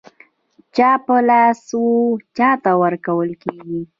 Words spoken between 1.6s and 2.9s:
و چاته